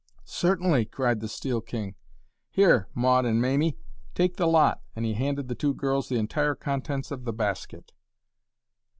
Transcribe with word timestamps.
"Certainly," 0.25 0.85
cried 0.85 1.19
the 1.19 1.27
Steel 1.27 1.61
King; 1.61 1.93
"here, 2.49 2.87
Maud 2.95 3.23
and 3.23 3.39
Mamie, 3.39 3.77
take 4.15 4.35
the 4.35 4.47
lot," 4.47 4.81
and 4.95 5.05
he 5.05 5.13
handed 5.13 5.47
the 5.47 5.53
two 5.53 5.75
girls 5.75 6.09
the 6.09 6.15
entire 6.17 6.55
contents 6.55 7.11
of 7.11 7.23
the 7.23 7.31
basket. 7.31 7.91